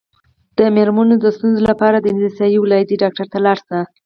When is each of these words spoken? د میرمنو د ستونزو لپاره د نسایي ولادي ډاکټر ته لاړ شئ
د 0.57 0.59
میرمنو 0.75 1.15
د 1.19 1.25
ستونزو 1.35 1.61
لپاره 1.69 1.97
د 1.99 2.07
نسایي 2.19 2.57
ولادي 2.59 2.95
ډاکټر 3.03 3.25
ته 3.33 3.37
لاړ 3.45 3.57
شئ 3.67 3.81